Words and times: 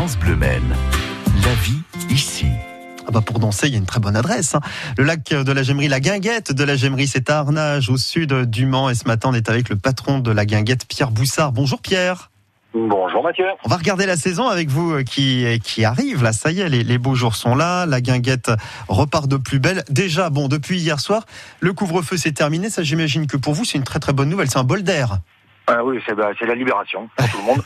France 0.00 0.16
Bleu 0.16 0.34
Maine. 0.34 0.74
La 1.44 1.52
vie 1.62 1.82
ici. 2.08 2.46
Ah 3.06 3.10
bah 3.12 3.20
pour 3.20 3.38
danser, 3.38 3.66
il 3.66 3.72
y 3.72 3.74
a 3.74 3.78
une 3.78 3.84
très 3.84 4.00
bonne 4.00 4.16
adresse. 4.16 4.54
hein. 4.54 4.62
Le 4.96 5.04
lac 5.04 5.28
de 5.28 5.52
la 5.52 5.62
Gemmerie, 5.62 5.88
la 5.88 6.00
guinguette 6.00 6.52
de 6.52 6.64
la 6.64 6.74
Gemmerie, 6.74 7.06
c'est 7.06 7.28
à 7.28 7.40
Arnage, 7.40 7.90
au 7.90 7.98
sud 7.98 8.32
du 8.46 8.64
Mans. 8.64 8.88
Et 8.88 8.94
ce 8.94 9.06
matin, 9.06 9.28
on 9.30 9.34
est 9.34 9.50
avec 9.50 9.68
le 9.68 9.76
patron 9.76 10.20
de 10.20 10.30
la 10.30 10.46
guinguette, 10.46 10.86
Pierre 10.88 11.10
Boussard. 11.10 11.52
Bonjour 11.52 11.82
Pierre. 11.82 12.30
Bonjour 12.72 13.22
Mathieu. 13.22 13.44
On 13.66 13.68
va 13.68 13.76
regarder 13.76 14.06
la 14.06 14.16
saison 14.16 14.48
avec 14.48 14.70
vous 14.70 14.90
euh, 14.90 15.02
qui, 15.02 15.44
qui 15.62 15.84
arrive. 15.84 16.22
Là, 16.22 16.32
ça 16.32 16.50
y 16.50 16.60
est, 16.60 16.70
les, 16.70 16.82
les 16.82 16.96
beaux 16.96 17.14
jours 17.14 17.36
sont 17.36 17.54
là. 17.54 17.84
La 17.84 18.00
guinguette 18.00 18.50
repart 18.88 19.28
de 19.28 19.36
plus 19.36 19.58
belle. 19.58 19.84
Déjà, 19.90 20.30
bon, 20.30 20.48
depuis 20.48 20.80
hier 20.80 20.98
soir, 20.98 21.26
le 21.60 21.74
couvre-feu 21.74 22.16
s'est 22.16 22.32
terminé. 22.32 22.70
Ça, 22.70 22.82
j'imagine 22.82 23.26
que 23.26 23.36
pour 23.36 23.52
vous, 23.52 23.66
c'est 23.66 23.76
une 23.76 23.84
très 23.84 23.98
très 23.98 24.14
bonne 24.14 24.30
nouvelle. 24.30 24.48
C'est 24.48 24.58
un 24.58 24.64
bol 24.64 24.82
d'air. 24.82 25.18
Ah 25.72 25.84
oui, 25.84 26.00
c'est 26.04 26.14
bah, 26.14 26.30
c'est 26.38 26.46
la 26.46 26.54
libération 26.56 27.08
pour 27.16 27.28
tout 27.30 27.38
le 27.38 27.44
monde. 27.44 27.62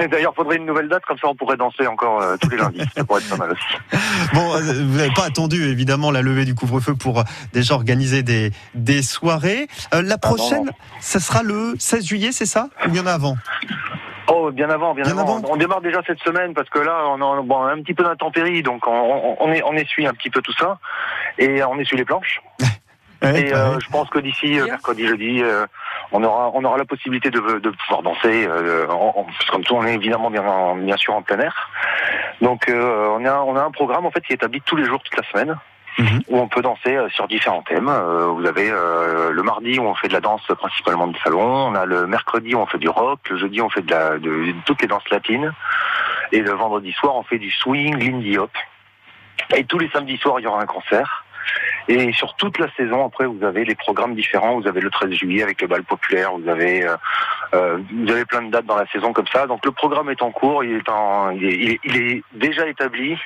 D'ailleurs, 0.10 0.34
faudrait 0.34 0.56
une 0.56 0.66
nouvelle 0.66 0.88
date, 0.88 1.02
comme 1.06 1.16
ça 1.18 1.28
on 1.28 1.34
pourrait 1.34 1.56
danser 1.56 1.86
encore 1.86 2.20
euh, 2.20 2.36
tous 2.40 2.50
les 2.50 2.58
lundis. 2.58 2.82
Ça 2.94 3.04
pourrait 3.04 3.20
être 3.22 3.30
pas 3.30 3.36
mal 3.36 3.52
aussi. 3.52 3.76
Bon, 4.34 4.54
euh, 4.54 4.60
vous 4.60 4.98
n'avez 4.98 5.12
pas 5.14 5.24
attendu 5.24 5.64
évidemment 5.70 6.10
la 6.10 6.20
levée 6.20 6.44
du 6.44 6.54
couvre-feu 6.54 6.94
pour 6.94 7.20
euh, 7.20 7.24
déjà 7.52 7.74
organiser 7.74 8.22
des, 8.22 8.50
des 8.74 9.02
soirées. 9.02 9.68
Euh, 9.94 10.02
la 10.02 10.16
Ah, 10.22 10.28
non, 10.28 10.34
prochaine, 10.36 10.64
non. 10.66 10.72
ça 11.00 11.20
sera 11.20 11.42
le 11.42 11.74
16 11.78 12.04
juillet, 12.06 12.32
c'est 12.32 12.46
ça? 12.46 12.68
Ou 12.86 12.90
il 12.90 12.96
y 12.96 13.00
en 13.00 13.06
a 13.06 13.12
avant? 13.12 13.36
Oh, 14.28 14.50
bien 14.50 14.68
avant, 14.70 14.92
bien, 14.94 15.04
Bien 15.04 15.16
avant. 15.18 15.38
avant. 15.38 15.48
On 15.52 15.56
démarre 15.56 15.80
déjà 15.80 16.00
cette 16.06 16.18
semaine 16.20 16.52
parce 16.52 16.68
que 16.68 16.80
là, 16.80 17.04
on 17.06 17.14
a 17.38 17.42
bon, 17.42 17.62
un 17.62 17.80
petit 17.82 17.94
peu 17.94 18.02
d'intempéries, 18.02 18.62
donc 18.62 18.86
on, 18.86 18.90
on, 18.90 19.36
on, 19.40 19.52
est, 19.52 19.62
on 19.62 19.72
essuie 19.74 20.06
un 20.06 20.12
petit 20.14 20.30
peu 20.30 20.42
tout 20.42 20.54
ça 20.58 20.78
et 21.38 21.62
on 21.62 21.78
essuie 21.78 21.96
les 21.96 22.04
planches. 22.04 22.40
Ouais, 23.22 23.46
Et 23.46 23.50
bah 23.50 23.56
euh, 23.56 23.72
ouais. 23.72 23.80
je 23.80 23.88
pense 23.88 24.10
que 24.10 24.18
d'ici 24.18 24.58
mercredi, 24.60 25.06
jeudi, 25.08 25.42
euh, 25.42 25.64
on 26.12 26.22
aura 26.24 26.50
on 26.54 26.64
aura 26.64 26.78
la 26.78 26.84
possibilité 26.84 27.30
de, 27.30 27.40
de 27.40 27.70
pouvoir 27.70 28.02
danser. 28.02 28.46
Euh, 28.46 28.86
en, 28.88 29.14
en- 29.16 29.24
parce 29.24 29.38
que 29.44 29.50
comme 29.52 29.64
tout, 29.64 29.74
on 29.74 29.84
est 29.86 29.94
évidemment 29.94 30.30
bien, 30.30 30.44
en- 30.44 30.76
bien 30.76 30.96
sûr 30.96 31.14
en 31.14 31.22
plein 31.22 31.38
air. 31.40 31.70
Donc 32.40 32.68
euh, 32.68 33.08
on 33.18 33.24
a 33.24 33.34
on 33.40 33.56
a 33.56 33.62
un 33.62 33.70
programme 33.70 34.06
en 34.06 34.10
fait 34.10 34.20
qui 34.22 34.32
est 34.32 34.36
établi 34.36 34.60
tous 34.62 34.76
les 34.76 34.84
jours, 34.84 35.02
toute 35.02 35.16
la 35.16 35.24
semaine. 35.30 35.56
Mhm. 35.98 36.20
Où 36.28 36.38
on 36.38 36.46
peut 36.46 36.60
danser 36.60 36.94
euh, 36.94 37.08
sur 37.08 37.26
différents 37.26 37.62
thèmes. 37.62 37.88
Euh, 37.88 38.26
vous 38.26 38.44
avez 38.44 38.68
euh, 38.70 39.30
le 39.30 39.42
mardi 39.42 39.78
où 39.78 39.82
on 39.84 39.94
fait 39.94 40.08
de 40.08 40.12
la 40.12 40.20
danse 40.20 40.46
principalement 40.58 41.06
de 41.06 41.16
salon. 41.24 41.40
On 41.68 41.74
a 41.74 41.86
le 41.86 42.06
mercredi 42.06 42.54
où 42.54 42.58
on 42.58 42.66
fait 42.66 42.76
du 42.76 42.90
rock. 42.90 43.18
Le 43.30 43.38
jeudi 43.38 43.62
on 43.62 43.70
fait 43.70 43.80
de, 43.80 43.90
la, 43.90 44.10
de, 44.18 44.18
de 44.18 44.54
toutes 44.66 44.82
les 44.82 44.88
danses 44.88 45.08
latines. 45.10 45.54
Et 46.32 46.40
le 46.40 46.50
vendredi 46.52 46.92
soir 46.92 47.16
on 47.16 47.22
fait 47.22 47.38
du 47.38 47.50
swing, 47.50 47.96
lindy 47.98 48.36
hop. 48.36 48.50
Et 49.54 49.64
tous 49.64 49.78
les 49.78 49.88
samedis 49.88 50.18
soirs 50.18 50.38
il 50.38 50.42
y 50.42 50.46
aura 50.46 50.60
un 50.60 50.66
concert. 50.66 51.24
Et 51.88 52.12
sur 52.12 52.34
toute 52.36 52.58
la 52.58 52.66
saison, 52.76 53.04
après, 53.06 53.26
vous 53.26 53.42
avez 53.44 53.64
les 53.64 53.74
programmes 53.74 54.14
différents. 54.14 54.60
Vous 54.60 54.66
avez 54.66 54.80
le 54.80 54.90
13 54.90 55.12
juillet 55.12 55.42
avec 55.42 55.60
le 55.62 55.68
bal 55.68 55.84
populaire. 55.84 56.32
Vous 56.36 56.48
avez, 56.48 56.84
euh, 56.84 56.96
euh, 57.54 57.78
vous 58.04 58.10
avez 58.10 58.24
plein 58.24 58.42
de 58.42 58.50
dates 58.50 58.66
dans 58.66 58.76
la 58.76 58.86
saison 58.88 59.12
comme 59.12 59.26
ça. 59.32 59.46
Donc 59.46 59.64
le 59.64 59.70
programme 59.72 60.10
est 60.10 60.22
en 60.22 60.30
cours. 60.32 60.64
Il 60.64 60.72
est, 60.76 60.88
en, 60.88 61.30
il 61.30 61.44
est, 61.44 61.80
il 61.84 61.96
est- 61.96 62.22
déjà 62.34 62.66
établi 62.66 63.16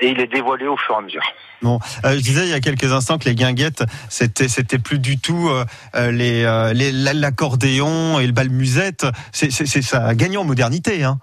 et 0.00 0.08
il 0.08 0.20
est 0.20 0.26
dévoilé 0.26 0.66
au 0.66 0.76
fur 0.76 0.94
et 0.96 0.98
à 0.98 1.00
mesure. 1.00 1.22
Bon, 1.62 1.78
euh, 2.04 2.10
je 2.12 2.20
disais 2.20 2.42
il 2.44 2.50
y 2.50 2.54
a 2.54 2.60
quelques 2.60 2.92
instants 2.92 3.16
que 3.16 3.24
les 3.26 3.34
guinguettes, 3.34 3.84
c'était 4.10 4.48
c'était 4.48 4.78
plus 4.78 4.98
du 4.98 5.18
tout 5.18 5.48
euh, 5.48 5.64
euh, 5.94 6.10
les 6.10 6.44
euh, 6.44 6.72
l'accordéon 7.14 8.18
et 8.20 8.26
le 8.26 8.32
bal 8.32 8.50
musette. 8.50 9.06
C'est 9.32 9.50
c'est 9.50 9.66
c'est- 9.66 9.82
ça 9.82 10.06
a 10.08 10.36
en 10.38 10.44
modernité, 10.44 11.04
hein. 11.04 11.18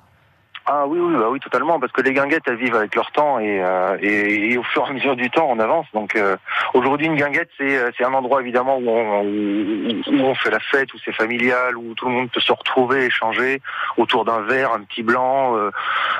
Ah 0.73 0.87
oui, 0.87 0.99
oui, 1.01 1.15
bah 1.19 1.27
oui, 1.29 1.41
totalement, 1.41 1.81
parce 1.81 1.91
que 1.91 1.99
les 1.99 2.13
guinguettes, 2.13 2.43
elles 2.47 2.55
vivent 2.55 2.77
avec 2.77 2.95
leur 2.95 3.11
temps 3.11 3.39
et, 3.39 3.61
euh, 3.61 3.97
et, 3.99 4.57
au 4.57 4.63
fur 4.63 4.85
et 4.85 4.89
à 4.89 4.93
mesure 4.93 5.17
du 5.17 5.29
temps, 5.29 5.47
on 5.49 5.59
avance. 5.59 5.85
Donc 5.93 6.15
euh, 6.15 6.37
aujourd'hui, 6.73 7.07
une 7.07 7.17
guinguette, 7.17 7.49
c'est 7.57 7.75
euh, 7.75 7.91
un 7.99 8.13
endroit 8.13 8.39
évidemment 8.39 8.77
où 8.77 8.89
on, 8.89 9.21
où, 9.21 10.23
on 10.23 10.33
fait 10.33 10.49
la 10.49 10.61
fête, 10.61 10.93
où 10.93 10.97
c'est 11.03 11.11
familial, 11.11 11.75
où 11.75 11.93
tout 11.95 12.05
le 12.05 12.13
monde 12.13 12.31
peut 12.31 12.39
se 12.39 12.53
retrouver, 12.53 13.03
échanger 13.03 13.61
autour 13.97 14.23
d'un 14.23 14.43
verre, 14.43 14.71
un 14.71 14.83
petit 14.83 15.03
blanc. 15.03 15.57
Euh, 15.57 15.71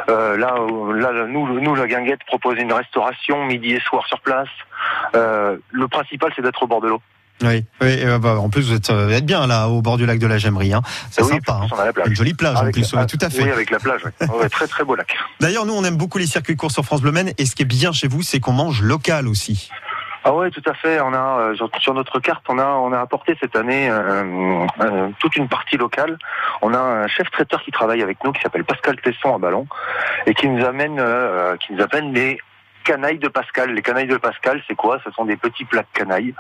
euh, 0.10 0.36
là, 0.36 0.54
là, 0.96 1.26
nous, 1.28 1.48
nous, 1.62 1.74
la 1.74 1.88
guinguette 1.88 2.26
propose 2.26 2.58
une 2.58 2.74
restauration 2.74 3.46
midi 3.46 3.76
et 3.76 3.80
soir 3.80 4.06
sur 4.08 4.20
place. 4.20 4.50
Euh, 5.16 5.56
le 5.72 5.88
principal, 5.88 6.30
c'est 6.36 6.42
d'être 6.42 6.62
au 6.62 6.68
bord 6.68 6.82
de 6.82 6.90
l'eau. 6.90 7.02
Oui. 7.44 7.66
oui 7.82 7.88
et, 7.88 8.06
euh, 8.06 8.20
bah, 8.20 8.36
en 8.40 8.50
plus, 8.50 8.70
vous 8.70 8.76
êtes, 8.76 8.90
euh, 8.90 9.08
vous 9.08 9.14
êtes 9.14 9.26
bien 9.26 9.48
là, 9.48 9.68
au 9.68 9.82
bord 9.82 9.98
du 9.98 10.06
lac 10.06 10.20
de 10.20 10.28
la 10.28 10.38
Gemmerie. 10.38 10.74
Hein. 10.74 10.82
C'est 11.10 11.24
oui, 11.24 11.30
sympa. 11.32 11.60
hein. 11.64 11.68
on 11.72 11.80
a 11.80 11.86
la 11.86 11.94
plage. 11.94 12.08
Une 12.08 12.16
jolie 12.16 12.34
plage 12.34 12.58
en 12.58 12.72
plus. 12.72 12.94
la- 12.94 13.02
ouais, 13.02 13.06
tout 13.08 13.18
à 13.22 13.30
fait. 13.30 13.44
Oui, 13.44 13.50
avec 13.50 13.70
la 13.72 13.80
plage. 13.80 14.02
ouais. 14.06 14.28
Ouais, 14.30 14.50
très 14.50 14.68
très 14.68 14.84
beau 14.84 14.96
lac. 14.96 15.16
D'ailleurs, 15.40 15.66
nous, 15.66 15.74
on 15.74 15.84
aime 15.84 15.98
beaucoup 15.98 16.18
les 16.18 16.28
circuits 16.28 16.56
courts 16.56 16.72
sur 16.72 16.84
France 16.86 17.02
Bleu 17.02 17.12
Maine. 17.12 17.32
Et 17.38 17.46
ce 17.46 17.56
qui 17.56 17.62
est 17.64 17.66
bien 17.66 17.92
chez 17.92 18.08
vous, 18.08 18.22
c'est 18.22 18.40
qu'on 18.40 18.54
mange 18.54 18.82
local 18.82 19.28
aussi. 19.28 19.70
Ah 20.24 20.36
ouais, 20.36 20.52
tout 20.52 20.62
à 20.70 20.76
fait. 20.76 21.02
On 21.02 21.14
a 21.16 21.40
euh, 21.40 21.56
sur, 21.56 21.68
sur 21.80 21.96
notre 21.96 22.20
carte, 22.20 22.44
on 22.48 22.60
a 22.60 22.66
on 22.68 22.94
a 22.94 23.00
apporté 23.00 23.36
cette 23.42 23.56
année 23.56 23.90
euh, 23.90 24.68
euh, 24.80 25.10
toute 25.20 25.36
une 25.36 25.48
partie 25.50 25.78
locale. 25.78 26.20
On 26.62 26.76
a 26.76 26.80
un 26.80 27.08
chef 27.08 27.32
traiteur 27.32 27.60
qui 27.64 27.72
travaille 27.72 28.04
avec 28.04 28.24
nous, 28.24 28.32
qui 28.32 28.40
s'appelle 28.42 28.64
Pascal 28.64 28.98
Tesson 28.98 29.34
à 29.34 29.40
Ballon, 29.40 29.66
et 30.28 30.36
qui 30.36 30.48
nous 30.48 30.64
amène 30.64 30.98
euh, 31.00 31.56
qui 31.58 31.74
nous 31.74 31.82
amène 31.92 32.14
les 32.14 32.40
canailles 32.84 33.20
de 33.20 33.28
Pascal. 33.28 33.74
Les 33.74 33.82
canailles 33.82 34.08
de 34.08 34.18
Pascal, 34.18 34.62
c'est 34.68 34.76
quoi? 34.76 35.00
Ce 35.04 35.12
sont 35.12 35.26
des 35.26 35.38
petits 35.38 35.66
plats 35.66 35.82
de 35.82 35.88
canailles 35.94 36.34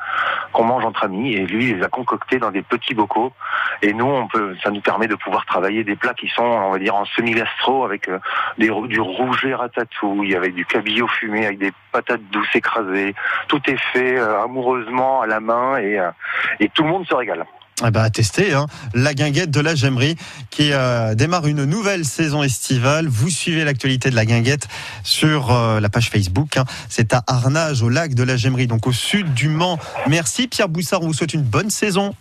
qu'on 0.53 0.63
mange 0.63 0.85
entre 0.85 1.05
amis, 1.05 1.33
et 1.33 1.45
lui, 1.45 1.69
il 1.69 1.77
les 1.77 1.83
a 1.83 1.87
concoctés 1.87 2.39
dans 2.39 2.51
des 2.51 2.61
petits 2.61 2.93
bocaux. 2.93 3.33
Et 3.81 3.93
nous, 3.93 4.05
on 4.05 4.27
peut, 4.27 4.55
ça 4.63 4.71
nous 4.71 4.81
permet 4.81 5.07
de 5.07 5.15
pouvoir 5.15 5.45
travailler 5.45 5.83
des 5.83 5.95
plats 5.95 6.13
qui 6.13 6.27
sont, 6.27 6.43
on 6.43 6.71
va 6.71 6.79
dire, 6.79 6.95
en 6.95 7.05
semi-gastro 7.05 7.85
avec 7.85 8.07
euh, 8.09 8.19
du 8.57 8.99
rouget 9.01 9.55
ratatouille, 9.55 10.35
avec 10.35 10.53
du 10.53 10.65
cabillaud 10.65 11.07
fumé, 11.07 11.45
avec 11.45 11.59
des 11.59 11.71
patates 11.91 12.23
douces 12.31 12.55
écrasées. 12.55 13.15
Tout 13.47 13.61
est 13.67 13.79
fait 13.93 14.19
euh, 14.19 14.43
amoureusement 14.43 15.21
à 15.21 15.27
la 15.27 15.39
main 15.39 15.81
euh, 15.81 16.11
et 16.59 16.69
tout 16.69 16.83
le 16.83 16.89
monde 16.89 17.07
se 17.07 17.15
régale. 17.15 17.45
Eh 17.85 17.89
ben, 17.89 18.03
à 18.03 18.09
tester, 18.09 18.53
hein. 18.53 18.67
la 18.93 19.13
guinguette 19.13 19.49
de 19.49 19.59
la 19.59 19.73
Gemmerie 19.73 20.15
qui 20.51 20.71
euh, 20.71 21.15
démarre 21.15 21.47
une 21.47 21.65
nouvelle 21.65 22.05
saison 22.05 22.43
estivale. 22.43 23.07
Vous 23.07 23.29
suivez 23.29 23.63
l'actualité 23.63 24.11
de 24.11 24.15
la 24.15 24.25
guinguette 24.25 24.67
sur 25.03 25.51
euh, 25.51 25.79
la 25.79 25.89
page 25.89 26.09
Facebook. 26.09 26.57
hein. 26.57 26.65
C'est 26.89 27.13
à 27.13 27.23
Arnage, 27.25 27.81
au 27.81 27.89
lac 27.89 28.13
de 28.13 28.23
la 28.23 28.37
Gemmerie, 28.37 28.67
donc 28.67 28.85
au 28.85 28.91
sud 28.91 29.33
du 29.33 29.49
Mans. 29.49 29.79
Merci 30.07 30.47
Pierre 30.47 30.69
Boussard, 30.69 31.01
on 31.01 31.07
vous 31.07 31.13
souhaite 31.13 31.33
une 31.33 31.43
bonne 31.43 31.71
saison. 31.71 32.13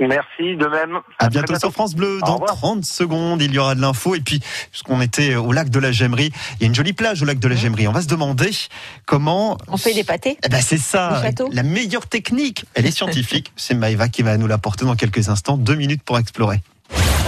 Merci 0.00 0.56
de 0.56 0.66
même. 0.66 0.98
À 1.18 1.28
bientôt 1.28 1.58
sur 1.58 1.72
France 1.72 1.94
Bleu. 1.94 2.18
Dans 2.20 2.34
revoir. 2.34 2.56
30 2.56 2.84
secondes, 2.84 3.42
il 3.42 3.52
y 3.52 3.58
aura 3.58 3.74
de 3.74 3.80
l'info. 3.80 4.14
Et 4.14 4.20
puis, 4.20 4.40
puisqu'on 4.70 5.00
était 5.00 5.36
au 5.36 5.52
lac 5.52 5.70
de 5.70 5.78
la 5.78 5.92
Gemmerie, 5.92 6.32
il 6.54 6.62
y 6.62 6.64
a 6.64 6.66
une 6.66 6.74
jolie 6.74 6.92
plage 6.92 7.22
au 7.22 7.24
lac 7.24 7.38
de 7.38 7.48
la 7.48 7.56
Gemmerie. 7.56 7.88
On 7.88 7.92
va 7.92 8.02
se 8.02 8.08
demander 8.08 8.50
comment... 9.06 9.58
On 9.68 9.76
fait 9.76 9.94
des 9.94 10.04
pâtés 10.04 10.38
Eh 10.44 10.48
ben 10.48 10.60
c'est 10.60 10.78
ça, 10.78 11.22
la 11.52 11.62
meilleure 11.62 12.06
technique. 12.06 12.64
Elle 12.74 12.86
est 12.86 12.90
scientifique. 12.90 13.52
C'est 13.56 13.74
Maëva 13.74 14.08
qui 14.08 14.22
va 14.22 14.36
nous 14.36 14.46
l'apporter 14.46 14.84
dans 14.84 14.96
quelques 14.96 15.28
instants. 15.28 15.56
Deux 15.56 15.76
minutes 15.76 16.02
pour 16.02 16.18
explorer. 16.18 16.60